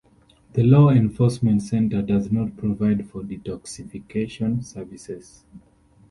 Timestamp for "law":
0.63-0.89